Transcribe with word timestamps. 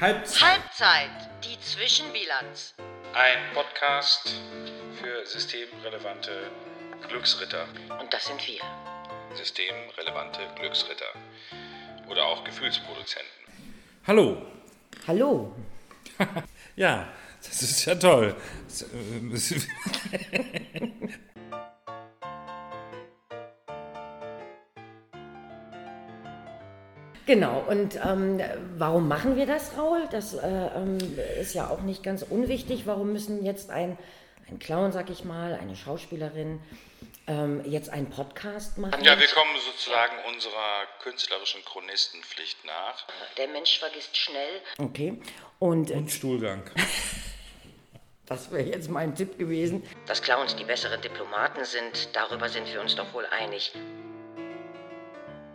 Halbzeit. 0.00 0.52
Halbzeit, 0.52 1.10
die 1.44 1.60
Zwischenbilanz. 1.60 2.72
Ein 3.12 3.52
Podcast 3.52 4.34
für 4.98 5.26
systemrelevante 5.26 6.50
Glücksritter. 7.06 7.66
Und 8.00 8.10
das 8.10 8.24
sind 8.24 8.40
wir. 8.48 8.62
Systemrelevante 9.34 10.40
Glücksritter. 10.58 11.12
Oder 12.08 12.24
auch 12.24 12.42
Gefühlsproduzenten. 12.44 13.28
Hallo. 14.06 14.40
Hallo. 15.06 15.54
Ja, 16.76 17.08
das 17.42 17.60
ist 17.60 17.84
ja 17.84 17.94
toll. 17.94 18.34
Genau, 27.30 27.64
und 27.68 27.94
ähm, 28.04 28.40
warum 28.76 29.06
machen 29.06 29.36
wir 29.36 29.46
das, 29.46 29.78
Raul? 29.78 30.08
Das 30.10 30.34
äh, 30.34 30.48
ähm, 30.48 30.98
ist 31.40 31.54
ja 31.54 31.70
auch 31.70 31.82
nicht 31.82 32.02
ganz 32.02 32.22
unwichtig. 32.22 32.88
Warum 32.88 33.12
müssen 33.12 33.44
jetzt 33.44 33.70
ein, 33.70 33.96
ein 34.48 34.58
Clown, 34.58 34.90
sag 34.90 35.10
ich 35.10 35.22
mal, 35.22 35.54
eine 35.54 35.76
Schauspielerin 35.76 36.60
ähm, 37.28 37.62
jetzt 37.64 37.88
einen 37.88 38.10
Podcast 38.10 38.78
machen? 38.78 39.04
Ja, 39.04 39.16
wir 39.16 39.28
kommen 39.28 39.52
sozusagen 39.64 40.16
unserer 40.34 40.88
künstlerischen 41.04 41.64
Chronistenpflicht 41.64 42.64
nach. 42.64 43.06
Der 43.36 43.46
Mensch 43.46 43.78
vergisst 43.78 44.16
schnell. 44.16 44.60
Okay, 44.78 45.22
und, 45.60 45.92
äh, 45.92 45.98
Und 45.98 46.10
Stuhlgang. 46.10 46.68
das 48.26 48.50
wäre 48.50 48.64
jetzt 48.64 48.90
mein 48.90 49.14
Tipp 49.14 49.38
gewesen. 49.38 49.88
Dass 50.08 50.20
Clowns 50.20 50.56
die 50.56 50.64
besseren 50.64 51.00
Diplomaten 51.00 51.64
sind, 51.64 52.08
darüber 52.12 52.48
sind 52.48 52.66
wir 52.72 52.80
uns 52.80 52.96
doch 52.96 53.14
wohl 53.14 53.26
einig. 53.26 53.72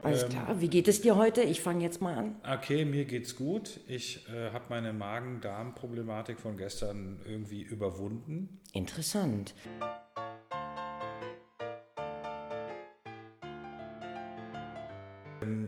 Alles 0.06 0.30
klar, 0.30 0.62
wie 0.62 0.68
geht 0.68 0.88
es 0.88 1.02
dir 1.02 1.16
heute? 1.16 1.42
Ich 1.42 1.62
fange 1.62 1.84
jetzt 1.84 2.00
mal 2.00 2.16
an. 2.16 2.36
Okay, 2.48 2.86
mir 2.86 3.06
geht's 3.06 3.36
gut. 3.36 3.80
Ich 3.88 4.30
äh, 4.30 4.52
habe 4.52 4.66
meine 4.70 4.94
Magen-Darm-Problematik 4.94 6.40
von 6.40 6.58
gestern 6.58 7.20
irgendwie 7.26 7.64
überwunden. 7.64 8.62
Interessant. 8.74 9.56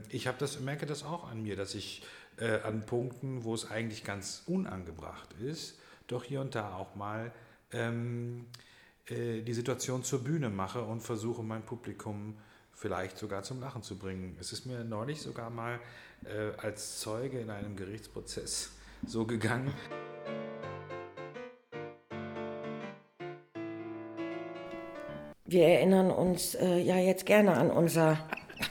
Ich 0.10 0.28
habe 0.28 0.38
das, 0.38 0.60
merke 0.60 0.86
das 0.86 1.04
auch 1.04 1.30
an 1.32 1.42
mir, 1.42 1.56
dass 1.56 1.74
ich 1.74 2.04
äh, 2.38 2.62
an 2.62 2.86
Punkten, 2.86 3.44
wo 3.44 3.56
es 3.56 3.72
eigentlich 3.72 4.04
ganz 4.04 4.44
unangebracht 4.46 5.34
ist, 5.42 5.80
doch 6.06 6.24
hier 6.24 6.42
und 6.42 6.54
da 6.54 6.76
auch 6.76 6.96
mal 6.96 7.32
ähm, 7.72 8.46
äh, 9.08 9.42
die 9.42 9.54
Situation 9.54 10.04
zur 10.04 10.24
Bühne 10.24 10.52
mache 10.52 10.84
und 10.84 11.02
versuche, 11.02 11.42
mein 11.42 11.64
Publikum 11.64 12.38
vielleicht 12.78 13.18
sogar 13.18 13.42
zum 13.42 13.60
Lachen 13.60 13.82
zu 13.82 13.98
bringen. 13.98 14.38
Es 14.40 14.54
ist 14.54 14.66
mir 14.68 14.84
neulich 14.84 15.22
sogar 15.22 15.50
mal 15.50 15.80
äh, 16.26 16.56
als 16.64 17.00
Zeuge 17.00 17.40
in 17.40 17.50
einem 17.50 17.76
Gerichtsprozess 17.76 18.72
so 19.06 19.26
gegangen. 19.26 19.74
Wir 25.46 25.66
erinnern 25.66 26.12
uns 26.12 26.56
äh, 26.56 26.78
ja 26.80 26.98
jetzt 26.98 27.26
gerne 27.26 27.54
an 27.54 27.72
unser 27.72 28.20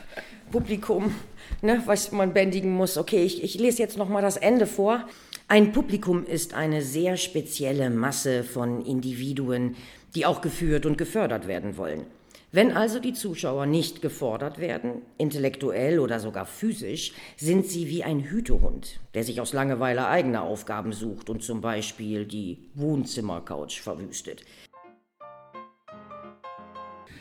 Publikum, 0.52 1.14
ne, 1.62 1.82
was 1.86 2.12
man 2.12 2.32
bändigen 2.32 2.72
muss. 2.72 2.98
Okay, 2.98 3.24
ich, 3.24 3.42
ich 3.42 3.58
lese 3.58 3.82
jetzt 3.82 3.96
noch 3.96 4.08
mal 4.08 4.22
das 4.22 4.36
Ende 4.36 4.66
vor. 4.66 5.08
Ein 5.48 5.72
Publikum 5.72 6.24
ist 6.24 6.54
eine 6.54 6.82
sehr 6.82 7.16
spezielle 7.16 7.91
Masse 7.91 8.44
von 8.44 8.84
Individuen, 8.84 9.74
die 10.14 10.26
auch 10.26 10.42
geführt 10.42 10.86
und 10.86 10.98
gefördert 10.98 11.48
werden 11.48 11.76
wollen. 11.76 12.06
Wenn 12.56 12.72
also 12.72 13.00
die 13.00 13.12
Zuschauer 13.12 13.66
nicht 13.66 14.00
gefordert 14.00 14.58
werden, 14.58 15.02
intellektuell 15.18 15.98
oder 15.98 16.20
sogar 16.20 16.47
physisch, 16.47 17.12
sind 17.36 17.66
sie 17.66 17.86
wie 17.86 18.03
ein 18.03 18.20
Hütehund, 18.20 18.98
der 19.12 19.25
sich 19.25 19.42
aus 19.42 19.53
Langeweile 19.53 20.08
eigene 20.08 20.41
Aufgaben 20.41 20.94
sucht 20.94 21.28
und 21.28 21.42
zum 21.42 21.60
Beispiel 21.60 22.25
die 22.25 22.70
Wohnzimmercouch 22.72 23.82
verwüstet. 23.82 24.42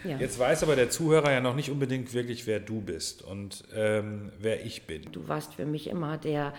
Ja. 0.05 0.17
Jetzt 0.19 0.39
weiß 0.39 0.63
aber 0.63 0.77
der 0.77 0.89
Zuhörer 0.89 1.33
ja 1.33 1.41
noch 1.41 1.55
nicht 1.55 1.69
unbedingt 1.69 2.13
wirklich, 2.13 2.47
wer 2.47 2.61
du 2.61 2.79
bist 2.79 3.21
und 3.21 3.65
ähm, 3.75 4.31
wer 4.39 4.65
ich 4.65 4.87
bin. 4.87 5.01
Du 5.11 5.27
warst 5.27 5.55
für 5.55 5.65
mich 5.65 5.87
immer 5.87 6.17
der, 6.17 6.53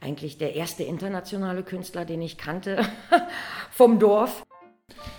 eigentlich 0.00 0.38
der 0.38 0.54
erste 0.54 0.84
internationale 0.84 1.64
Künstler, 1.64 2.06
den 2.06 2.22
ich 2.22 2.38
kannte, 2.38 2.82
vom 3.70 3.98
Dorf. 3.98 4.46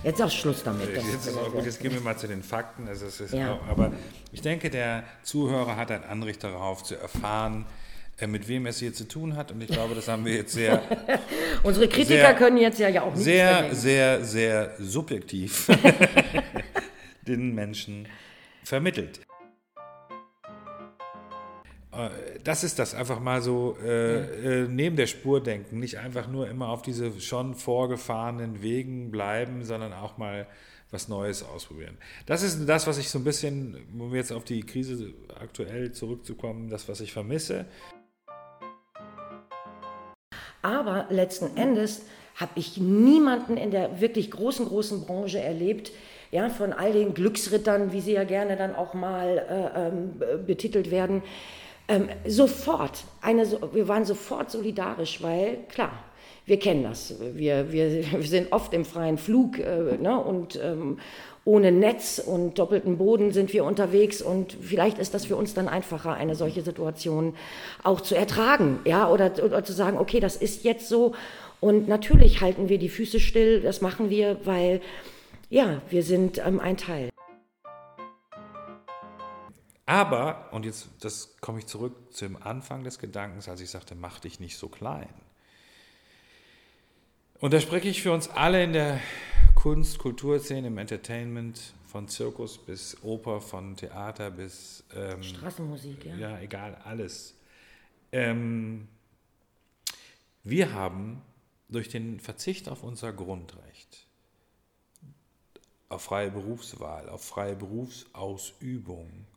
Jetzt 0.03 0.21
auch 0.21 0.29
Schluss 0.31 0.63
damit. 0.63 0.95
Das 0.95 1.05
Jetzt, 1.11 1.27
ist 1.27 1.37
auch 1.37 1.51
gut, 1.51 1.65
jetzt 1.65 1.79
gehen 1.81 1.93
wir 1.93 2.01
mal 2.01 2.17
zu 2.17 2.27
den 2.27 2.43
Fakten. 2.43 2.87
Also 2.87 3.05
ist 3.05 3.33
Ja. 3.33 3.53
auch, 3.53 3.67
aber 3.67 3.91
ich 4.31 4.41
denke, 4.41 4.69
der 4.69 5.03
Zuhörer 5.23 5.75
hat 5.77 5.91
ein 5.91 6.03
Anrecht 6.03 6.43
darauf 6.43 6.83
zu 6.83 6.95
erfahren, 6.95 7.65
äh, 8.19 8.27
mit 8.27 8.47
wem 8.47 8.65
es 8.65 8.79
hier 8.79 8.93
zu 8.93 9.07
tun 9.07 9.35
hat. 9.35 9.51
Und 9.51 9.61
ich 9.61 9.69
glaube, 9.69 9.95
das 9.95 10.07
haben 10.07 10.25
wir 10.25 10.33
jetzt 10.35 10.53
sehr, 10.53 10.81
Unsere 11.63 11.87
Kritiker 11.87 12.07
Sehr- 12.19 12.33
können 12.35 12.57
jetzt 12.57 12.79
ja, 12.79 12.89
ja 12.89 13.03
auch 13.03 13.13
nicht 13.13 13.23
sehr, 13.23 13.73
sehr, 13.73 14.23
sehr 14.25 14.71
subjektiv 14.79 15.67
den 17.27 17.55
Menschen 17.55 18.07
vermittelt. 18.63 19.19
Äh, 21.95 22.09
Das 22.43 22.63
ist 22.63 22.79
das, 22.79 22.93
einfach 22.93 23.19
mal 23.19 23.41
so 23.41 23.77
äh, 23.83 24.63
äh, 24.63 24.67
neben 24.67 24.95
der 24.95 25.07
Spur 25.07 25.41
denken, 25.41 25.79
nicht 25.79 25.97
einfach 25.99 26.27
nur 26.27 26.49
immer 26.49 26.69
auf 26.69 26.81
diese 26.81 27.19
schon 27.21 27.55
vorgefahrenen 27.55 28.61
Wegen 28.61 29.11
bleiben, 29.11 29.63
sondern 29.63 29.93
auch 29.93 30.17
mal 30.17 30.47
was 30.91 31.07
Neues 31.07 31.43
ausprobieren. 31.43 31.97
Das 32.27 32.43
ist 32.43 32.67
das, 32.67 32.85
was 32.85 32.97
ich 32.99 33.09
so 33.09 33.17
ein 33.19 33.23
bisschen, 33.23 33.77
um 33.97 34.13
jetzt 34.13 34.31
auf 34.31 34.43
die 34.43 34.61
Krise 34.61 35.13
aktuell 35.39 35.91
zurückzukommen, 35.91 36.69
das, 36.69 36.87
was 36.87 37.01
ich 37.01 37.11
vermisse. 37.11 37.65
Aber 40.61 41.07
letzten 41.09 41.57
Endes 41.57 42.03
habe 42.35 42.51
ich 42.55 42.77
niemanden 42.77 43.57
in 43.57 43.71
der 43.71 44.01
wirklich 44.01 44.31
großen, 44.31 44.67
großen 44.67 45.05
Branche 45.05 45.39
erlebt, 45.39 45.91
ja, 46.31 46.49
von 46.49 46.73
all 46.73 46.93
den 46.93 47.13
Glücksrittern, 47.13 47.91
wie 47.91 48.01
sie 48.01 48.13
ja 48.13 48.23
gerne 48.23 48.55
dann 48.55 48.75
auch 48.75 48.93
mal 48.93 49.37
äh, 49.37 49.87
ähm, 49.87 50.13
äh, 50.19 50.37
betitelt 50.37 50.89
werden, 50.89 51.21
ähm, 51.87 52.09
sofort, 52.25 53.03
eine, 53.21 53.45
wir 53.73 53.87
waren 53.87 54.05
sofort 54.05 54.51
solidarisch, 54.51 55.21
weil 55.21 55.57
klar, 55.69 55.91
wir 56.45 56.59
kennen 56.59 56.83
das. 56.83 57.15
Wir, 57.33 57.71
wir, 57.71 58.11
wir 58.11 58.23
sind 58.23 58.51
oft 58.51 58.73
im 58.73 58.85
freien 58.85 59.17
Flug 59.17 59.59
äh, 59.59 59.97
ne, 59.97 60.19
und 60.19 60.59
ähm, 60.61 60.99
ohne 61.45 61.71
Netz 61.71 62.19
und 62.25 62.57
doppelten 62.57 62.97
Boden 62.97 63.31
sind 63.31 63.51
wir 63.51 63.65
unterwegs 63.65 64.21
und 64.21 64.55
vielleicht 64.61 64.97
ist 64.97 65.13
das 65.13 65.25
für 65.25 65.35
uns 65.35 65.53
dann 65.53 65.67
einfacher, 65.67 66.13
eine 66.13 66.35
solche 66.35 66.61
Situation 66.61 67.35
auch 67.83 67.99
zu 67.99 68.15
ertragen, 68.15 68.79
ja, 68.85 69.09
oder, 69.09 69.31
oder 69.43 69.63
zu 69.63 69.73
sagen, 69.73 69.97
okay, 69.97 70.21
das 70.21 70.37
ist 70.37 70.63
jetzt 70.63 70.87
so 70.87 71.13
und 71.59 71.87
natürlich 71.89 72.41
halten 72.41 72.69
wir 72.69 72.77
die 72.77 72.89
Füße 72.89 73.19
still, 73.19 73.61
das 73.61 73.81
machen 73.81 74.09
wir, 74.09 74.37
weil 74.45 74.79
ja, 75.49 75.81
wir 75.89 76.03
sind 76.03 76.41
ähm, 76.45 76.59
ein 76.59 76.77
Teil. 76.77 77.12
Aber, 79.85 80.49
und 80.53 80.65
jetzt 80.65 80.89
das 81.01 81.35
komme 81.41 81.59
ich 81.59 81.65
zurück 81.65 82.13
zum 82.13 82.41
Anfang 82.41 82.83
des 82.83 82.99
Gedankens, 82.99 83.49
als 83.49 83.59
ich 83.61 83.69
sagte, 83.69 83.95
mach 83.95 84.19
dich 84.19 84.39
nicht 84.39 84.57
so 84.57 84.69
klein. 84.69 85.13
Und 87.39 87.53
da 87.53 87.59
spreche 87.59 87.89
ich 87.89 88.01
für 88.01 88.13
uns 88.13 88.29
alle 88.29 88.63
in 88.63 88.71
der 88.71 89.01
Kunst, 89.55 89.99
Kulturszene, 89.99 90.67
im 90.67 90.77
Entertainment, 90.77 91.73
von 91.93 92.07
Zirkus 92.07 92.57
bis 92.57 93.03
Oper, 93.03 93.39
von 93.39 93.75
Theater 93.75 94.31
bis, 94.31 94.83
ähm, 94.95 95.21
Straßenmusik, 95.21 96.05
ja. 96.05 96.15
ja, 96.15 96.39
egal, 96.39 96.75
alles. 96.85 97.35
Ähm, 98.11 98.87
wir 100.43 100.73
haben 100.73 101.21
durch 101.69 101.89
den 101.89 102.19
Verzicht 102.19 102.67
auf 102.67 102.81
unser 102.81 103.13
Grundrecht, 103.13 104.07
auf 105.89 106.01
freie 106.01 106.31
Berufswahl, 106.31 107.09
auf 107.09 107.23
freie 107.23 107.55
Berufsausübung, 107.55 109.27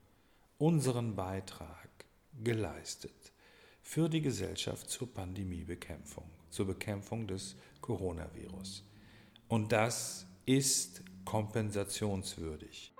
unseren 0.58 1.14
Beitrag 1.14 1.88
geleistet 2.42 3.32
für 3.82 4.08
die 4.08 4.20
Gesellschaft 4.20 4.90
zur 4.90 5.12
Pandemiebekämpfung, 5.12 6.24
zur 6.50 6.66
Bekämpfung 6.66 7.26
des 7.26 7.56
Coronavirus. 7.80 8.84
Und 9.48 9.72
das 9.72 10.26
ist 10.44 11.02
kompensationswürdig. 11.24 12.92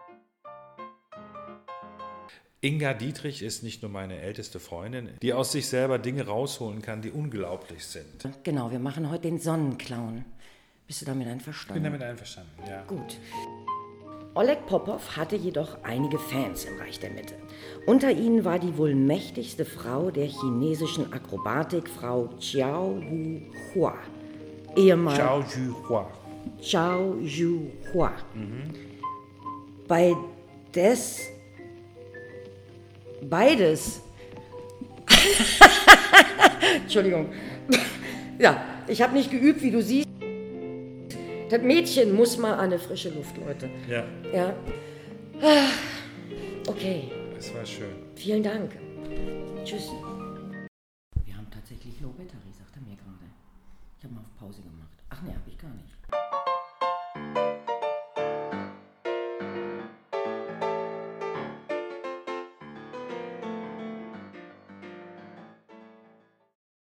Inga 2.61 2.94
Dietrich 2.94 3.43
ist 3.43 3.62
nicht 3.62 3.82
nur 3.82 3.91
meine 3.91 4.19
älteste 4.19 4.58
Freundin, 4.58 5.11
die 5.23 5.32
aus 5.32 5.53
sich 5.53 5.69
selber 5.69 5.99
Dinge 5.99 6.26
rausholen 6.26 6.82
kann, 6.82 7.03
die 7.03 7.11
unglaublich 7.11 7.85
sind. 7.85 8.29
Genau, 8.43 8.70
wir 8.70 8.79
machen 8.79 9.11
heute 9.11 9.23
den 9.23 9.38
Sonnenclown. 9.38 10.25
Bist 10.87 11.03
du 11.03 11.06
damit 11.06 11.23
Ich 11.23 11.26
bin 11.26 11.32
einverstanden? 11.35 11.85
damit 11.85 12.03
einverstanden, 12.03 12.62
ja. 12.67 12.85
Gut. 12.85 13.19
Oleg 14.36 14.66
Popov 14.66 15.16
hatte 15.16 15.34
jedoch 15.34 15.78
einige 15.82 16.18
Fans 16.18 16.66
im 16.66 16.76
Reich 16.78 17.00
der 17.00 17.08
Mitte. 17.08 17.32
Unter 17.86 18.10
ihnen 18.10 18.44
war 18.44 18.58
die 18.58 18.76
wohl 18.76 18.94
mächtigste 18.94 19.64
Frau 19.64 20.10
der 20.10 20.26
chinesischen 20.26 21.10
Akrobatik, 21.10 21.88
Frau 21.88 22.28
Chiao 22.38 23.00
Wu 23.00 23.40
Hua. 23.74 23.94
Ehemal 24.76 25.16
Zhao 25.16 25.40
Juhua. 25.40 26.10
Zhao 26.60 27.14
Yu 27.22 27.70
Hua. 27.94 28.12
Bei 29.88 30.14
des 30.74 31.30
beides 33.22 34.02
Entschuldigung. 36.82 37.32
Ja, 38.38 38.62
ich 38.86 39.00
habe 39.00 39.14
nicht 39.14 39.30
geübt, 39.30 39.62
wie 39.62 39.70
du 39.70 39.80
siehst. 39.80 40.06
Das 41.50 41.62
Mädchen 41.62 42.14
muss 42.14 42.37
mal 42.38 42.54
an 42.54 42.60
eine 42.60 42.78
frische 42.78 43.10
Luft, 43.10 43.37
Leute. 43.38 43.70
Ja, 43.88 44.04
Ja. 44.32 44.54
Ah, 45.40 45.69
Okay, 46.69 47.10
es 47.38 47.54
war 47.54 47.64
schön. 47.64 47.94
vielen 48.16 48.43
Dank. 48.43 48.72
Tschüss. 49.64 49.90
Wir 51.25 51.37
haben 51.37 51.46
tatsächlich 51.50 52.00
Low 52.00 52.08
Battery, 52.10 52.50
sagt 52.52 52.75
er 52.75 52.82
mir 52.82 52.96
gerade. 52.96 53.26
Ich 53.98 54.04
habe 54.04 54.14
mal 54.14 54.20
auf 54.22 54.37
Pause 54.38 54.62
gemacht. 54.62 54.90
Ach 55.10 55.22
nee, 55.22 55.31
habe 55.31 55.48
ich 55.48 55.58
gar 55.58 55.70
nicht. 55.75 55.95